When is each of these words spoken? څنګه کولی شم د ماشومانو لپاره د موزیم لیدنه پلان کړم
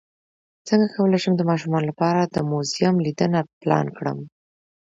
څنګه 0.67 0.87
کولی 0.95 1.19
شم 1.23 1.33
د 1.37 1.41
ماشومانو 1.49 1.89
لپاره 1.91 2.21
د 2.23 2.37
موزیم 2.49 2.95
لیدنه 3.05 3.39
پلان 3.61 3.85
کړم 3.97 4.17